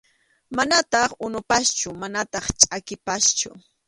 [0.55, 3.49] Manataq unupaschu manataq chʼakipaschu.